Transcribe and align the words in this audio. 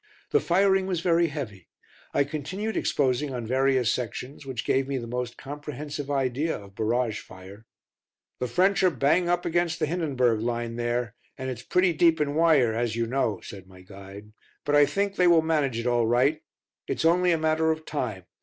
The 0.31 0.39
firing 0.39 0.87
was 0.87 1.01
very 1.01 1.27
heavy. 1.27 1.67
I 2.11 2.23
continued 2.23 2.75
exposing 2.75 3.31
on 3.35 3.45
various 3.45 3.93
sections 3.93 4.47
which 4.47 4.65
gave 4.65 4.87
me 4.87 4.97
the 4.97 5.05
most 5.05 5.37
comprehensive 5.37 6.09
idea 6.09 6.57
of 6.59 6.73
barrage 6.73 7.19
fire. 7.19 7.67
"The 8.39 8.47
French 8.47 8.81
are 8.81 8.89
bang 8.89 9.29
up 9.29 9.45
against 9.45 9.77
the 9.77 9.85
'Hindenburg' 9.85 10.39
line 10.39 10.75
there, 10.75 11.13
and 11.37 11.51
it's 11.51 11.61
pretty 11.61 11.93
deep 11.93 12.19
in 12.19 12.33
wire 12.33 12.73
as 12.73 12.95
you 12.95 13.05
know," 13.05 13.41
said 13.41 13.67
my 13.67 13.81
guide, 13.81 14.33
"but 14.65 14.75
I 14.75 14.87
think 14.87 15.17
they 15.17 15.27
will 15.27 15.43
manage 15.43 15.77
it 15.77 15.85
all 15.85 16.07
right; 16.07 16.41
it's 16.87 17.05
only 17.05 17.31
a 17.31 17.37
matter 17.37 17.69
of 17.69 17.85
time. 17.85 18.23